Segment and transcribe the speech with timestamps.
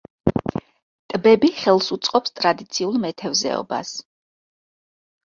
[1.13, 3.93] ტბები ხელს უწყობს ტრადიციულ მეთევზეობას.